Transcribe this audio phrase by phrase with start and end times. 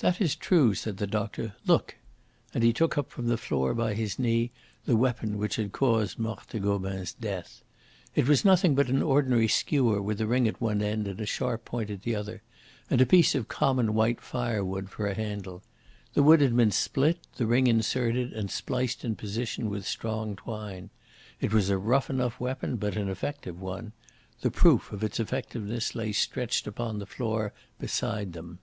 [0.00, 1.54] "That is true," said the doctor.
[1.66, 1.96] "Look!"
[2.54, 4.52] and he took up from the floor by his knee
[4.84, 7.64] the weapon which had caused Marthe Gobin's death.
[8.14, 11.26] It was nothing but an ordinary skewer with a ring at one end and a
[11.26, 12.42] sharp point at the other,
[12.88, 15.64] and a piece of common white firewood for a handle.
[16.14, 20.90] The wood had been split, the ring inserted and spliced in position with strong twine.
[21.40, 23.90] It was a rough enough weapon, but an effective one.
[24.42, 28.60] The proof of its effectiveness lay stretched upon the floor beside them.